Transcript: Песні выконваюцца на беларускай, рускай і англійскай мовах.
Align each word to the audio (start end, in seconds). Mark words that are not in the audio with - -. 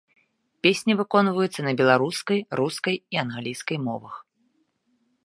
Песні 0.67 0.93
выконваюцца 1.01 1.61
на 1.67 1.73
беларускай, 1.81 2.39
рускай 2.61 2.95
і 3.17 3.21
англійскай 3.25 3.77
мовах. 3.89 4.15